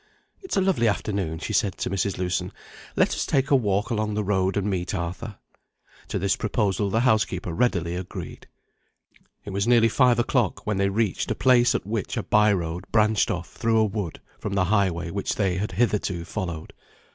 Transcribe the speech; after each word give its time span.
"It's 0.41 0.57
a 0.57 0.61
lovely 0.61 0.87
afternoon," 0.87 1.37
she 1.37 1.53
said 1.53 1.77
to 1.77 1.89
Mrs. 1.91 2.17
Lewson. 2.17 2.51
"Let 2.95 3.09
us 3.09 3.23
take 3.23 3.51
a 3.51 3.55
walk 3.55 3.91
along 3.91 4.15
the 4.15 4.23
road, 4.23 4.57
and 4.57 4.67
meet 4.67 4.95
Arthur." 4.95 5.37
To 6.07 6.17
this 6.17 6.35
proposal 6.35 6.89
the 6.89 7.01
housekeeper 7.01 7.53
readily 7.53 7.95
agreed. 7.95 8.47
It 9.45 9.51
was 9.51 9.67
nearly 9.67 9.89
five 9.89 10.17
o'clock 10.17 10.65
when 10.65 10.77
they 10.77 10.89
reached 10.89 11.29
a 11.29 11.35
place 11.35 11.75
at 11.75 11.85
which 11.85 12.17
a 12.17 12.23
by 12.23 12.51
road 12.51 12.85
branched 12.91 13.29
off, 13.29 13.49
through 13.51 13.77
a 13.77 13.85
wood, 13.85 14.19
from 14.39 14.53
the 14.55 14.65
highway 14.65 15.11
which 15.11 15.35
they 15.35 15.57
had 15.57 15.73
hitherto 15.73 16.25
followed. 16.25 16.73